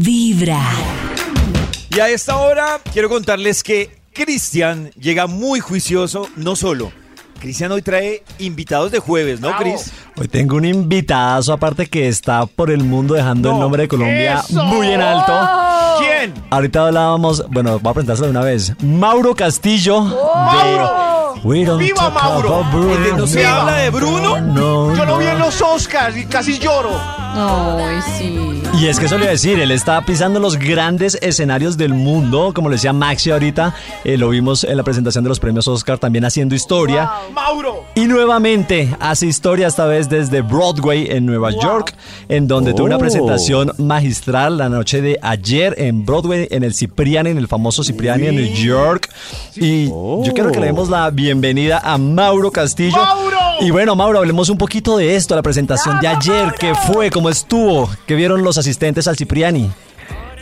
Vibra. 0.00 0.60
Y 1.90 2.00
a 2.00 2.08
esta 2.08 2.36
hora 2.36 2.80
quiero 2.92 3.08
contarles 3.08 3.62
que 3.62 3.90
Cristian 4.12 4.90
llega 4.98 5.26
muy 5.26 5.60
juicioso, 5.60 6.28
no 6.36 6.56
solo. 6.56 6.92
Cristian 7.38 7.70
hoy 7.72 7.82
trae 7.82 8.24
invitados 8.38 8.90
de 8.90 8.98
jueves, 8.98 9.40
¿no, 9.40 9.54
Cris? 9.56 9.92
Hoy 10.16 10.28
tengo 10.28 10.56
un 10.56 10.64
invitadazo 10.64 11.52
aparte 11.52 11.86
que 11.86 12.08
está 12.08 12.46
por 12.46 12.70
el 12.70 12.82
mundo 12.82 13.14
dejando 13.14 13.52
el 13.52 13.58
nombre 13.58 13.82
de 13.82 13.88
Colombia 13.88 14.42
muy 14.50 14.88
en 14.88 15.00
alto. 15.00 15.32
¿Quién? 15.98 16.34
Ahorita 16.50 16.86
hablábamos, 16.86 17.44
bueno, 17.50 17.78
voy 17.78 17.90
a 17.90 17.94
presentárselo 17.94 18.26
de 18.28 18.30
una 18.30 18.44
vez. 18.44 18.72
Mauro 18.82 19.34
Castillo 19.34 20.04
de 20.04 20.10
We 20.10 20.78
don't 20.78 21.03
¡Viva 21.44 22.10
Mauro! 22.10 22.54
about 22.54 22.72
Bruno. 22.72 22.94
¿El 22.94 23.02
de 23.04 23.12
no 23.12 23.26
se 23.26 23.38
Viva. 23.40 23.60
habla 23.60 23.74
de 23.76 23.90
Bruno? 23.90 24.40
No, 24.40 24.96
Yo 24.96 25.04
lo 25.04 25.18
vi 25.18 25.26
en 25.26 25.38
los 25.38 25.60
Oscars 25.60 26.16
y 26.16 26.24
casi 26.24 26.58
lloro. 26.58 26.90
Ay, 27.36 28.00
sí. 28.18 28.62
Y 28.80 28.86
es 28.86 28.98
que 28.98 29.06
eso 29.06 29.16
le 29.18 29.24
iba 29.24 29.28
a 29.30 29.32
decir, 29.32 29.58
él 29.58 29.70
está 29.72 30.00
pisando 30.04 30.38
los 30.40 30.56
grandes 30.56 31.16
escenarios 31.20 31.76
del 31.76 31.92
mundo, 31.94 32.52
como 32.54 32.68
le 32.68 32.76
decía 32.76 32.92
Maxi 32.92 33.30
ahorita, 33.30 33.74
eh, 34.04 34.16
lo 34.16 34.28
vimos 34.30 34.64
en 34.64 34.76
la 34.76 34.82
presentación 34.84 35.22
de 35.24 35.28
los 35.28 35.38
premios 35.40 35.66
Oscar 35.68 35.98
también 35.98 36.24
haciendo 36.24 36.54
historia. 36.54 37.10
Mauro. 37.32 37.84
Y 37.94 38.06
nuevamente 38.06 38.94
hace 39.00 39.26
historia 39.26 39.66
esta 39.66 39.84
vez 39.86 40.08
desde 40.08 40.42
Broadway 40.42 41.08
en 41.10 41.26
Nueva 41.26 41.50
York, 41.50 41.94
en 42.28 42.46
donde 42.48 42.72
tuvo 42.72 42.86
una 42.86 42.96
Oh. 42.96 43.00
presentación 43.00 43.72
magistral 43.78 44.56
la 44.58 44.68
noche 44.68 45.02
de 45.02 45.18
ayer 45.20 45.74
en 45.78 46.06
Broadway, 46.06 46.46
en 46.50 46.62
el 46.64 46.72
Cipriani, 46.74 47.30
en 47.30 47.38
el 47.38 47.48
famoso 47.48 47.82
Cipriani 47.84 48.28
en 48.28 48.36
New 48.36 48.54
York. 48.54 49.08
Y 49.56 49.86
yo 49.88 50.30
quiero 50.34 50.50
que 50.52 50.58
le 50.60 50.66
demos 50.66 50.88
la 50.88 51.10
bienvenida 51.10 51.33
a 51.82 51.98
Mauro 51.98 52.50
Castillo. 52.50 52.96
¡Mauro! 52.96 53.36
Y 53.60 53.70
bueno, 53.70 53.94
Mauro, 53.96 54.18
hablemos 54.18 54.48
un 54.48 54.58
poquito 54.58 54.96
de 54.96 55.16
esto, 55.16 55.34
la 55.36 55.42
presentación 55.42 56.00
de 56.00 56.08
ayer, 56.08 56.54
qué 56.58 56.74
fue, 56.74 57.10
cómo 57.10 57.28
estuvo, 57.28 57.88
qué 58.06 58.14
vieron 58.14 58.42
los 58.42 58.58
asistentes 58.58 59.06
al 59.08 59.16
Cipriani. 59.16 59.70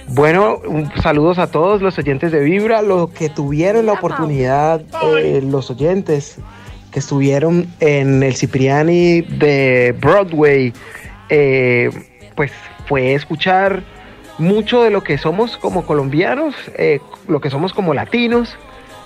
Bueno, 0.09 0.59
un- 0.67 0.91
saludos 1.03 1.39
a 1.39 1.47
todos 1.47 1.81
los 1.81 1.97
oyentes 1.99 2.33
de 2.33 2.41
Vibra, 2.41 2.83
los 2.83 3.11
que 3.11 3.29
tuvieron 3.29 3.87
la 3.87 3.93
oportunidad, 3.93 4.83
eh, 5.19 5.41
los 5.45 5.71
oyentes 5.71 6.37
que 6.91 6.99
estuvieron 6.99 7.67
en 7.81 8.23
el 8.23 8.35
Cipriani 8.35 9.23
de 9.23 9.95
Broadway, 10.01 10.73
eh, 11.31 11.91
pues 12.35 12.51
fue 12.87 13.15
escuchar 13.15 13.83
mucho 14.39 14.83
de 14.83 14.91
lo 14.91 15.03
que 15.03 15.19
somos 15.19 15.57
como 15.57 15.85
colombianos, 15.87 16.55
eh, 16.77 16.99
lo 17.29 17.41
que 17.41 17.49
somos 17.51 17.73
como 17.73 17.95
latinos, 17.95 18.57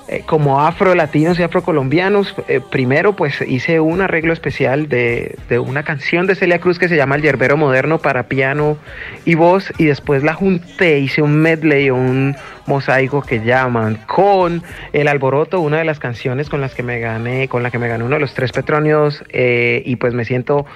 eh, 0.08 0.22
como 0.24 0.60
afro-latinos 0.60 1.38
y 1.38 1.42
afrocolombianos. 1.42 2.34
Eh, 2.48 2.60
primero, 2.70 3.16
pues 3.16 3.40
hice 3.46 3.80
un 3.80 4.00
arreglo 4.00 4.32
especial 4.32 4.88
de, 4.88 5.36
de 5.48 5.58
una 5.58 5.82
canción 5.82 6.26
de 6.26 6.34
Celia 6.34 6.60
Cruz 6.60 6.78
que 6.78 6.88
se 6.88 6.96
llama 6.96 7.16
El 7.16 7.22
Yerbero 7.22 7.56
Moderno 7.56 7.98
para 7.98 8.24
piano 8.24 8.76
y 9.24 9.34
voz, 9.34 9.72
y 9.78 9.86
después 9.86 10.22
la 10.22 10.34
junté, 10.34 11.00
hice 11.00 11.22
un 11.22 11.36
medley 11.36 11.90
o 11.90 11.96
un 11.96 12.36
mosaico 12.66 13.22
que 13.22 13.44
llaman 13.44 13.98
con 14.06 14.62
El 14.92 15.08
Alboroto, 15.08 15.60
una 15.60 15.78
de 15.78 15.84
las 15.84 15.98
canciones 15.98 16.48
con 16.48 16.60
las 16.60 16.74
que 16.74 16.82
me 16.82 16.98
gané, 16.98 17.48
con 17.48 17.62
la 17.62 17.70
que 17.70 17.78
me 17.78 17.88
gané 17.88 18.04
uno 18.04 18.16
de 18.16 18.20
los 18.20 18.34
tres 18.34 18.52
Petronios, 18.52 19.24
eh, 19.30 19.82
y 19.84 19.96
pues 19.96 20.14
me 20.14 20.24
siento 20.24 20.66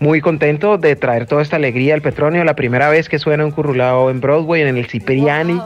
muy 0.00 0.20
contento 0.20 0.76
de 0.78 0.94
traer 0.94 1.26
toda 1.26 1.42
esta 1.42 1.56
alegría 1.56 1.94
al 1.94 2.02
Petronio, 2.02 2.44
la 2.44 2.54
primera 2.54 2.88
vez 2.88 3.08
que 3.08 3.18
suena 3.18 3.44
un 3.44 3.50
currulao 3.50 4.10
en 4.10 4.20
Broadway, 4.20 4.62
en 4.62 4.76
el 4.76 4.86
Cipriani 4.86 5.60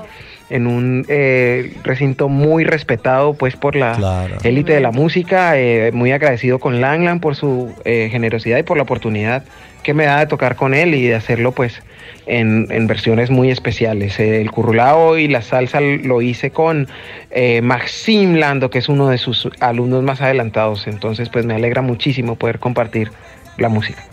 en 0.50 0.66
un 0.66 1.06
eh, 1.08 1.72
recinto 1.84 2.28
muy 2.28 2.64
respetado 2.64 3.34
pues 3.34 3.56
por 3.56 3.76
la 3.76 3.92
Claro. 3.94 4.36
élite 4.42 4.72
de 4.74 4.80
la 4.80 4.90
música, 4.90 5.56
eh, 5.58 5.90
muy 5.92 6.12
agradecido 6.12 6.58
con 6.58 6.80
Langland 6.80 7.20
por 7.20 7.36
su 7.36 7.72
eh, 7.84 8.08
generosidad 8.10 8.58
y 8.58 8.62
por 8.62 8.76
la 8.76 8.82
oportunidad 8.82 9.44
que 9.82 9.94
me 9.94 10.04
da 10.04 10.18
de 10.18 10.26
tocar 10.26 10.56
con 10.56 10.74
él 10.74 10.94
y 10.94 11.06
de 11.06 11.14
hacerlo 11.14 11.52
pues 11.52 11.82
en, 12.26 12.66
en 12.70 12.86
versiones 12.86 13.30
muy 13.30 13.50
especiales. 13.50 14.20
El 14.20 14.50
currulao 14.50 15.16
y 15.16 15.26
la 15.28 15.40
salsa 15.40 15.80
lo 15.80 16.20
hice 16.20 16.50
con 16.50 16.86
eh, 17.30 17.62
Maxim 17.62 18.34
Lando, 18.34 18.68
que 18.70 18.78
es 18.78 18.88
uno 18.88 19.08
de 19.08 19.16
sus 19.18 19.48
alumnos 19.60 20.02
más 20.02 20.20
adelantados, 20.20 20.86
entonces 20.86 21.28
pues 21.30 21.46
me 21.46 21.54
alegra 21.54 21.80
muchísimo 21.80 22.36
poder 22.36 22.58
compartir 22.58 23.10
la 23.56 23.68
música. 23.68 24.04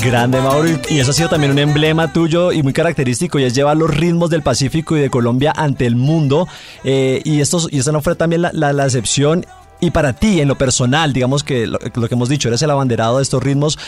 Grande 0.00 0.40
Mauro, 0.40 0.68
y- 0.68 0.80
y 0.88 1.00
eso 1.00 1.10
ha 1.10 1.14
sido 1.14 1.28
también 1.28 1.50
un 1.52 1.58
emblema 1.58 2.12
tuyo 2.12 2.52
y 2.52 2.62
muy 2.62 2.72
característico, 2.72 3.38
y 3.40 3.44
es 3.44 3.54
llevar 3.54 3.76
los 3.76 3.90
ritmos 3.90 4.30
del 4.30 4.42
Pacífico 4.42 4.96
y 4.96 5.00
de 5.00 5.10
Colombia 5.10 5.52
ante 5.56 5.86
el 5.86 5.96
mundo. 5.96 6.46
eh, 6.84 7.20
y, 7.24 7.40
estos, 7.40 7.68
y 7.72 7.78
esta 7.80 7.90
no 7.92 8.00
fue 8.02 8.14
también 8.14 8.42
la, 8.42 8.50
la- 8.52 8.84
excepción. 8.84 9.44
Y 9.80 9.90
para 9.90 10.12
ti, 10.12 10.40
en 10.40 10.48
lo 10.48 10.56
personal, 10.56 11.12
digamos 11.12 11.42
que 11.42 11.66
lo, 11.66 11.78
que 11.80 11.90
hemos 12.14 12.28
dicho, 12.28 12.48
eres 12.48 12.62
el 12.62 12.70
abanderado 12.70 13.16
de 13.16 13.22
estos 13.24 13.42
ritmos. 13.42 13.78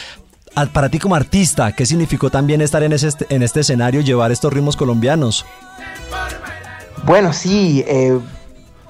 Para 0.73 0.89
ti 0.89 0.99
como 0.99 1.15
artista, 1.15 1.71
¿qué 1.73 1.87
significó 1.87 2.31
también 2.31 2.61
estar 2.63 2.83
en, 2.83 2.93
ese, 2.93 3.11
en 3.29 3.43
este 3.45 3.61
escenario, 3.61 4.01
llevar 4.01 4.33
estos 4.33 4.53
ritmos 4.53 4.77
colombianos? 4.77 5.47
Bueno, 7.05 7.33
sí, 7.33 7.85
eh, 7.87 8.19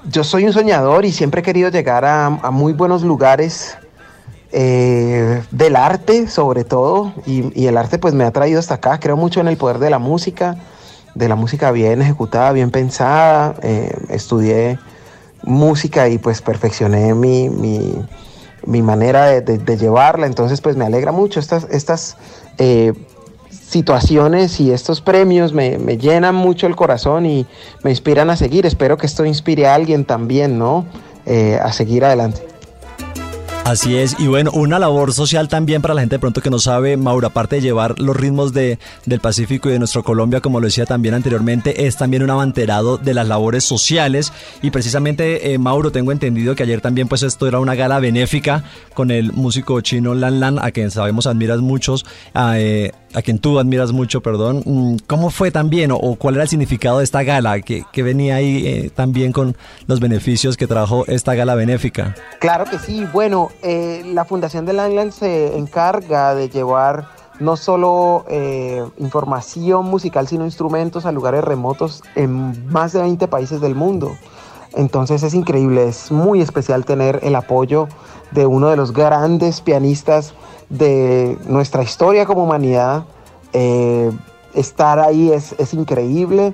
yo 0.09 0.23
soy 0.23 0.45
un 0.45 0.53
soñador 0.53 1.05
y 1.05 1.11
siempre 1.11 1.41
he 1.41 1.43
querido 1.43 1.69
llegar 1.69 2.05
a 2.05 2.29
muy 2.51 2.73
buenos 2.73 3.03
lugares 3.03 3.77
eh, 4.51 5.43
del 5.51 5.75
arte, 5.75 6.27
sobre 6.27 6.63
todo, 6.63 7.13
y, 7.27 7.67
el 7.67 7.77
arte 7.77 7.99
pues 7.99 8.15
me 8.15 8.23
ha 8.23 8.31
traído 8.31 8.59
hasta 8.59 8.75
acá. 8.75 8.99
Creo 8.99 9.15
mucho 9.15 9.41
en 9.41 9.47
el 9.47 9.57
poder 9.57 9.77
de 9.77 9.91
la 9.91 9.99
música, 9.99 10.57
de 11.13 11.29
la 11.29 11.35
música 11.35 11.71
bien 11.71 12.01
ejecutada, 12.01 12.51
bien 12.51 12.71
pensada. 12.71 13.55
Eh, 13.61 13.95
estudié 14.09 14.79
música 15.43 16.09
y 16.09 16.17
pues 16.17 16.41
perfeccioné 16.41 17.13
mi, 17.13 17.49
mi, 17.49 18.81
manera 18.81 19.39
de, 19.39 19.77
llevarla, 19.77 20.25
entonces 20.25 20.61
pues 20.61 20.75
me 20.75 20.85
alegra 20.85 21.11
mucho 21.11 21.39
estas, 21.39 21.65
estas 21.69 22.17
eh, 22.57 22.93
situaciones 23.49 24.59
y 24.59 24.71
estos 24.71 24.99
premios 24.99 25.53
me, 25.53 25.77
me 25.77 25.97
llenan 25.97 26.35
mucho 26.35 26.67
el 26.67 26.75
corazón 26.75 27.25
y 27.25 27.45
me 27.83 27.91
inspiran 27.91 28.31
a 28.31 28.35
seguir. 28.35 28.65
Espero 28.65 28.97
que 28.97 29.05
esto 29.05 29.25
inspire 29.25 29.67
a 29.67 29.75
alguien 29.75 30.05
también, 30.05 30.57
¿no? 30.57 30.85
A 31.61 31.71
seguir 31.71 32.03
adelante. 32.03 32.49
Así 33.65 33.95
es, 33.97 34.15
y 34.19 34.25
bueno, 34.25 34.49
una 34.51 34.79
labor 34.79 35.13
social 35.13 35.47
también 35.47 35.83
para 35.83 35.93
la 35.93 36.01
gente 36.01 36.15
de 36.15 36.19
pronto 36.19 36.41
que 36.41 36.49
no 36.49 36.57
sabe, 36.57 36.97
Mauro, 36.97 37.27
aparte 37.27 37.57
de 37.57 37.61
llevar 37.61 37.99
los 37.99 38.15
ritmos 38.15 38.51
de, 38.51 38.79
del 39.05 39.19
Pacífico 39.19 39.69
y 39.69 39.73
de 39.73 39.79
nuestro 39.79 40.03
Colombia, 40.03 40.41
como 40.41 40.59
lo 40.59 40.65
decía 40.65 40.87
también 40.87 41.13
anteriormente, 41.13 41.85
es 41.85 41.95
también 41.95 42.23
un 42.23 42.31
abanderado 42.31 42.97
de 42.97 43.13
las 43.13 43.27
labores 43.27 43.63
sociales. 43.63 44.33
Y 44.63 44.71
precisamente, 44.71 45.53
eh, 45.53 45.59
Mauro, 45.59 45.91
tengo 45.91 46.11
entendido 46.11 46.55
que 46.55 46.63
ayer 46.63 46.81
también 46.81 47.07
pues 47.07 47.21
esto 47.21 47.47
era 47.47 47.59
una 47.59 47.75
gala 47.75 47.99
benéfica 47.99 48.63
con 48.95 49.11
el 49.11 49.33
músico 49.33 49.79
chino 49.81 50.15
Lan 50.15 50.39
Lan, 50.39 50.57
a 50.57 50.71
quien 50.71 50.89
sabemos 50.89 51.27
admiras 51.27 51.59
muchos, 51.59 52.07
eh, 52.33 52.91
a 53.13 53.21
quien 53.21 53.39
tú 53.39 53.59
admiras 53.59 53.91
mucho, 53.91 54.21
perdón. 54.21 54.63
Mm, 54.65 54.95
¿Cómo 55.07 55.29
fue 55.29 55.51
también 55.51 55.91
o, 55.91 55.97
o 55.97 56.15
cuál 56.15 56.35
era 56.35 56.43
el 56.43 56.49
significado 56.49 56.99
de 56.99 57.03
esta 57.03 57.23
gala? 57.23 57.59
que 57.61 57.83
que 57.91 58.03
venía 58.03 58.35
ahí 58.35 58.65
eh, 58.65 58.91
también 58.93 59.31
con 59.31 59.55
los 59.87 59.99
beneficios 59.99 60.57
que 60.57 60.67
trajo 60.67 61.05
esta 61.07 61.35
gala 61.35 61.55
benéfica? 61.55 62.15
Claro 62.39 62.65
que 62.65 62.79
sí. 62.79 63.05
Bueno, 63.11 63.49
eh, 63.61 64.03
la 64.13 64.25
Fundación 64.25 64.65
de 64.65 64.73
Langland 64.73 65.11
se 65.11 65.57
encarga 65.57 66.35
de 66.35 66.49
llevar 66.49 67.07
no 67.39 67.55
solo 67.55 68.25
eh, 68.29 68.83
información 68.97 69.85
musical, 69.85 70.27
sino 70.27 70.45
instrumentos 70.45 71.05
a 71.05 71.11
lugares 71.11 71.43
remotos 71.43 72.03
en 72.15 72.67
más 72.67 72.93
de 72.93 73.01
20 73.01 73.27
países 73.27 73.61
del 73.61 73.75
mundo. 73.75 74.17
Entonces 74.75 75.23
es 75.23 75.33
increíble, 75.33 75.87
es 75.87 76.11
muy 76.11 76.41
especial 76.41 76.85
tener 76.85 77.19
el 77.23 77.35
apoyo 77.35 77.87
de 78.31 78.45
uno 78.45 78.69
de 78.69 78.75
los 78.75 78.93
grandes 78.93 79.61
pianistas 79.61 80.33
de 80.69 81.37
nuestra 81.47 81.81
historia 81.83 82.25
como 82.25 82.43
humanidad. 82.43 83.05
Eh, 83.53 84.11
estar 84.53 84.99
ahí 84.99 85.31
es, 85.31 85.55
es 85.57 85.73
increíble 85.73 86.53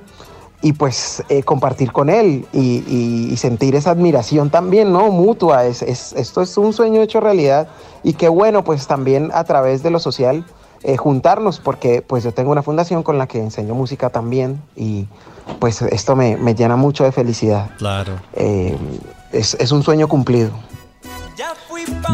y 0.61 0.73
pues 0.73 1.23
eh, 1.29 1.43
compartir 1.43 1.91
con 1.91 2.09
él 2.09 2.45
y, 2.53 2.83
y- 3.31 3.37
sentir 3.37 3.75
esa 3.75 3.91
admiración 3.91 4.49
también, 4.49 4.91
¿no? 4.93 5.11
Mutua. 5.11 5.65
Es, 5.65 5.81
es- 5.81 6.13
esto 6.13 6.41
es 6.41 6.57
un 6.57 6.71
sueño 6.73 7.01
hecho 7.01 7.19
realidad 7.19 7.67
y 8.03 8.13
qué 8.13 8.29
bueno 8.29 8.63
pues 8.63 8.87
también 8.87 9.29
a 9.33 9.43
través 9.43 9.83
de 9.83 9.89
lo 9.91 9.99
social 9.99 10.45
eh, 10.88 10.97
juntarnos 10.97 11.59
porque 11.59 12.03
pues 12.03 12.23
yo 12.23 12.31
tengo 12.31 12.51
una 12.51 12.62
fundación 12.62 13.01
con 13.01 13.18
la 13.18 13.25
que 13.25 13.40
enseño 13.40 13.73
música 13.73 14.12
también 14.12 14.62
y 14.75 15.07
pues 15.59 15.81
esto 15.81 16.15
me, 16.15 16.38
me 16.38 16.54
llena 16.54 16.75
mucho 16.75 17.04
de 17.04 17.12
felicidad. 17.12 17.71
Claro. 17.80 18.13
Eh, 18.33 18.77
es, 19.31 19.56
es 19.56 19.71
un 19.71 19.81
sueño 19.81 20.07
cumplido. 20.07 20.51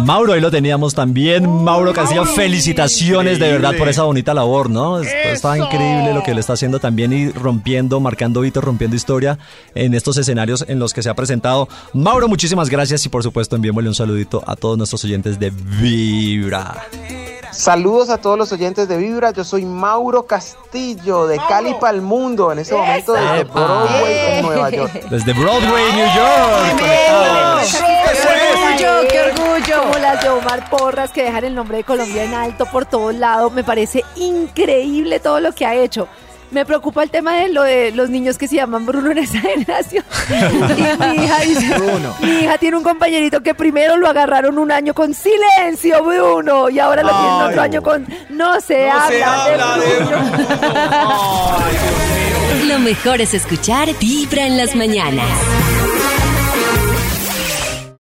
Mauro, 0.06 0.32
ahí 0.32 0.40
lo 0.40 0.50
teníamos 0.50 0.96
también. 0.96 1.50
Mauro 1.64 1.94
Castillo, 1.94 2.24
felicitaciones 2.26 3.40
de 3.40 3.52
verdad 3.52 3.74
por 3.78 3.90
esa 3.90 4.04
bonita 4.04 4.34
labor, 4.34 4.70
¿no? 4.70 5.00
Esto 5.00 5.30
Está 5.30 5.58
increíble 5.58 6.14
lo 6.14 6.24
que 6.24 6.34
le 6.34 6.40
está 6.40 6.54
haciendo 6.54 6.80
también 6.80 7.12
y 7.12 7.30
rompiendo, 7.30 8.00
marcando 8.00 8.46
hitos, 8.46 8.64
rompiendo 8.64 8.96
historia 8.96 9.38
en 9.76 9.94
estos 9.94 10.18
escenarios 10.18 10.64
en 10.68 10.80
los 10.80 10.94
que 10.94 11.04
se 11.04 11.10
ha 11.10 11.14
presentado. 11.14 11.68
Mauro, 11.94 12.30
muchísimas 12.30 12.70
gracias 12.70 13.06
y 13.06 13.10
por 13.10 13.22
supuesto 13.22 13.58
enviémosle 13.58 13.90
un 13.90 13.96
saludito 13.96 14.42
a 14.48 14.56
todos 14.56 14.78
nuestros 14.78 15.04
oyentes 15.04 15.40
de 15.40 15.50
Vibra. 15.50 16.88
Saludos 17.52 18.10
a 18.10 18.18
todos 18.18 18.38
los 18.38 18.52
oyentes 18.52 18.88
de 18.88 18.98
Vibra. 18.98 19.32
Yo 19.32 19.44
soy 19.44 19.66
Mauro 19.66 20.24
Castillo 20.24 21.28
de 21.28 21.38
Cali 21.50 21.74
para 21.76 21.94
el 21.96 22.02
mundo. 22.02 22.52
En 22.52 22.60
este 22.60 22.76
momento 22.76 23.14
desde 23.14 23.42
¡Epa! 23.42 23.54
Broadway 23.54 24.18
en 24.38 24.46
Nueva 24.46 24.70
York. 24.70 24.94
Desde 25.10 25.34
Broadway, 25.34 25.94
New 25.94 26.08
York. 26.16 26.80
conectados. 26.80 27.76
¡Qué 27.76 28.88
orgullo, 28.88 29.08
qué 29.10 29.22
orgullo! 29.22 29.82
Como 29.84 29.98
las 30.00 30.24
de 30.24 30.30
Omar 30.30 30.70
Porras 30.70 31.12
que 31.12 31.24
dejan 31.24 31.44
el 31.44 31.56
nombre 31.56 31.78
de 31.78 31.84
Colombia 31.84 32.24
en 32.24 32.34
alto 32.34 32.66
por 32.68 32.86
todos 32.86 33.14
lados. 33.14 33.52
Me 33.52 33.64
parece 33.64 34.04
increíble 34.16 35.20
todo 35.20 35.40
lo 35.40 35.52
que 35.54 35.66
ha 35.66 35.76
hecho. 35.76 36.08
Me 36.52 36.66
preocupa 36.66 37.02
el 37.02 37.10
tema 37.10 37.34
de 37.36 37.50
lo 37.50 37.64
de 37.64 37.92
los 37.92 38.10
niños 38.10 38.38
que 38.38 38.48
se 38.48 38.56
llaman 38.58 38.86
Bruno 38.86 39.12
en 39.12 39.20
esa 39.20 39.40
generación. 39.40 40.04
Y 40.30 40.34
mi 41.18 41.24
hija 41.24 41.40
dice, 41.40 41.74
Bruno. 41.78 42.14
mi 42.20 42.40
hija 42.42 42.58
tiene 42.58 42.78
un 42.78 42.84
compañerito 42.84 43.42
que 43.42 43.56
primero 43.56 43.96
lo 43.98 44.08
agarraron 44.10 44.58
un 44.58 44.72
año 44.72 44.94
con 44.94 45.14
silencio, 45.14 46.04
Bruno, 46.04 46.70
y 46.70 46.80
ahora 46.80 47.04
lo 47.04 47.10
tienen 47.10 47.42
otro 47.50 47.62
año 47.62 47.82
con 47.82 48.06
no 48.30 48.60
se 48.60 48.88
No 48.88 48.94
habla, 49.00 49.08
se 49.08 49.24
habla 49.24 49.78
de 49.78 49.96
Bruno. 49.98 50.32
Ay, 50.92 51.74
Dios 51.74 52.66
mío. 52.66 52.74
Lo 52.74 52.80
mejor 52.80 53.22
es 53.22 53.34
escuchar 53.34 53.88
Vibra 54.00 54.46
en 54.46 54.58
las 54.58 54.76
mañanas. 54.76 55.28